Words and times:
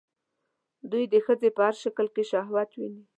دوی 0.91 1.03
د 1.13 1.15
ښځې 1.25 1.49
په 1.55 1.61
هر 1.67 1.75
شکل 1.83 2.05
کې 2.15 2.23
شهوت 2.31 2.69
ويني 2.73 3.03